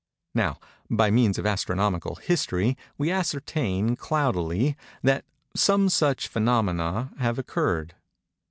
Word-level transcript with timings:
Now, 0.33 0.57
by 0.89 1.11
means 1.11 1.37
of 1.37 1.45
astronomical 1.45 2.15
History, 2.15 2.75
we 2.97 3.11
ascertain, 3.11 3.95
cloudily, 3.95 4.75
that 5.03 5.25
some 5.55 5.89
such 5.89 6.27
phænomena 6.33 7.15
have 7.19 7.37
occurred. 7.37 7.93